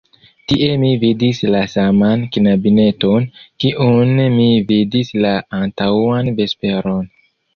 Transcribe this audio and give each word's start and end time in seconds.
Tie 0.51 0.67
mi 0.83 0.87
vidis 1.01 1.41
la 1.55 1.59
saman 1.73 2.23
knabineton, 2.37 3.27
kiun 3.65 4.15
mi 4.39 4.49
vidis 4.71 5.13
la 5.27 5.37
antaŭan 5.61 6.33
vesperon. 6.41 7.07